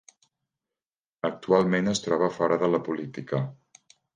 [1.29, 3.43] Actualment es troba fora de la política.